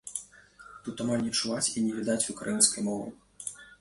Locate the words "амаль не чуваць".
1.03-1.71